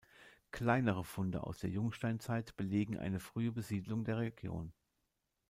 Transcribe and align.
Kleinere 0.49 1.03
Funde 1.03 1.43
aus 1.43 1.59
der 1.59 1.69
Jungsteinzeit 1.69 2.57
belegen 2.57 2.97
eine 2.97 3.19
frühe 3.19 3.51
Besiedelung 3.51 4.03
der 4.03 4.17
Region. 4.17 4.73